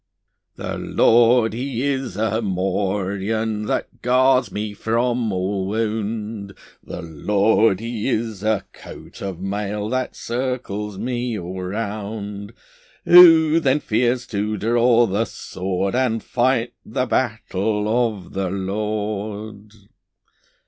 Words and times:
The 0.55 0.79
Lord 0.79 1.53
He 1.53 1.83
is 1.83 2.17
a 2.17 2.41
morion 2.41 3.67
That 3.67 4.01
guards 4.01 4.51
me 4.51 4.73
from 4.73 5.31
all 5.31 5.67
wound; 5.67 6.55
The 6.83 7.03
Lord 7.03 7.79
He 7.79 8.09
is 8.09 8.41
a 8.41 8.65
coat 8.73 9.21
of 9.21 9.39
mail 9.39 9.89
That 9.89 10.15
circles 10.15 10.97
me 10.97 11.37
all 11.37 11.61
round. 11.61 12.53
Who 13.05 13.59
then 13.59 13.79
fears 13.79 14.25
to 14.33 14.57
draw 14.57 15.05
the 15.05 15.25
sword, 15.25 15.93
And 15.93 16.23
fight 16.23 16.73
the 16.83 17.05
battle 17.05 17.87
of 18.11 18.33
the 18.33 18.49
Lord? 18.49 19.71